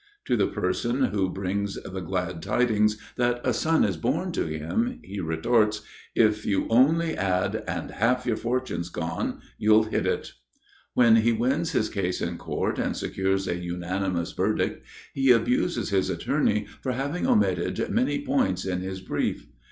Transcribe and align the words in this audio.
To 0.25 0.35
the 0.35 0.47
person 0.47 1.03
who 1.03 1.29
brings 1.29 1.75
the 1.75 1.99
glad 2.01 2.41
tidings 2.41 2.97
that 3.17 3.39
a 3.45 3.53
son 3.53 3.83
is 3.83 3.97
born 3.97 4.31
to 4.31 4.45
him, 4.47 4.99
he 5.03 5.19
retorts, 5.19 5.83
"If 6.15 6.43
you 6.43 6.65
only 6.71 7.15
add, 7.15 7.63
'And 7.67 7.91
half 7.91 8.25
your 8.25 8.37
fortune's 8.37 8.89
gone,' 8.89 9.41
you'll 9.59 9.83
hit 9.83 10.07
it." 10.07 10.31
When 10.95 11.17
he 11.17 11.31
wins 11.31 11.73
his 11.73 11.87
case 11.87 12.19
in 12.19 12.39
court 12.39 12.79
and 12.79 12.97
secures 12.97 13.47
a 13.47 13.55
unanimous 13.57 14.31
verdict, 14.31 14.83
he 15.13 15.29
abuses 15.29 15.91
his 15.91 16.09
attorney 16.09 16.65
for 16.81 16.93
having 16.93 17.27
omitted 17.27 17.87
many 17.91 18.25
points 18.25 18.65
in 18.65 18.79
his 18.81 19.01
brief. 19.01 19.45